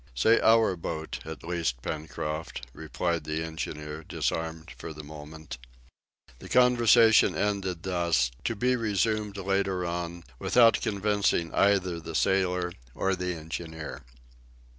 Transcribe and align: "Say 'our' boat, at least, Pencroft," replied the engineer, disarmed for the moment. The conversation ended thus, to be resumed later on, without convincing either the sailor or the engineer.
"Say 0.15 0.39
'our' 0.39 0.75
boat, 0.75 1.19
at 1.25 1.43
least, 1.43 1.83
Pencroft," 1.83 2.65
replied 2.73 3.23
the 3.23 3.43
engineer, 3.43 4.03
disarmed 4.03 4.71
for 4.75 4.93
the 4.93 5.03
moment. 5.03 5.59
The 6.39 6.49
conversation 6.49 7.35
ended 7.35 7.83
thus, 7.83 8.31
to 8.45 8.55
be 8.55 8.75
resumed 8.75 9.37
later 9.37 9.85
on, 9.85 10.23
without 10.39 10.81
convincing 10.81 11.53
either 11.53 11.99
the 11.99 12.15
sailor 12.15 12.73
or 12.95 13.13
the 13.15 13.35
engineer. 13.35 14.01